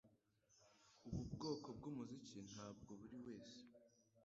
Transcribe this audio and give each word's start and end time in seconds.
Ubu 1.07 1.23
bwoko 1.33 1.67
bwumuziki 1.77 2.37
ntabwo 2.51 2.91
buriwese. 2.99 3.59